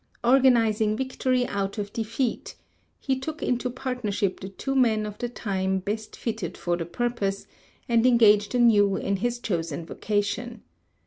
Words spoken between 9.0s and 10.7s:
his chosen vocation.